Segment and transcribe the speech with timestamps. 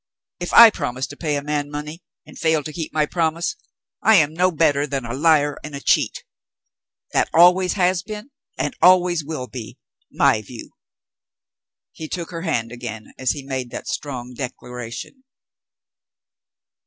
[0.39, 3.55] If I promise to pay a man money, and fail to keep my promise,
[4.01, 6.23] I am no better than a liar and a cheat.
[7.13, 9.77] That always has been, and always will be,
[10.11, 10.71] my view."
[11.91, 15.23] He took her hand again as he made that strong declaration.